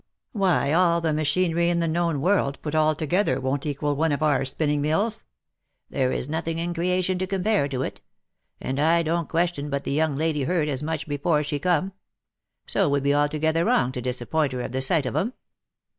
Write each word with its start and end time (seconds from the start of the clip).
Why 0.31 0.73
all 0.73 0.99
the 0.99 1.13
machinery 1.13 1.69
in 1.69 1.77
the 1.79 1.87
known 1.87 2.21
world 2.21 2.59
put 2.63 2.73
all 2.73 2.95
together 2.95 3.39
won't 3.39 3.67
equal 3.67 3.95
one 3.95 4.11
of 4.11 4.23
our 4.23 4.45
spinning 4.45 4.81
mills. 4.81 5.25
There 5.91 6.11
is 6.11 6.27
nothing 6.27 6.57
in 6.57 6.73
creation 6.73 7.19
to 7.19 7.27
compare 7.27 7.67
to 7.67 7.83
it; 7.83 8.01
and 8.59 8.79
I 8.79 9.03
don't 9.03 9.29
question 9.29 9.69
but 9.69 9.83
the 9.83 9.91
young 9.93 10.15
lady 10.15 10.45
heard 10.45 10.69
as 10.69 10.81
much 10.81 11.07
before 11.07 11.43
she 11.43 11.59
come. 11.59 11.93
So 12.65 12.87
it 12.87 12.89
would 12.89 13.03
be 13.03 13.13
altogether 13.13 13.63
wrong 13.63 13.91
to 13.91 14.01
disappoint 14.01 14.53
her 14.53 14.61
of 14.61 14.71
the 14.71 14.81
sight 14.81 15.05
of 15.05 15.15
'em." 15.15 15.33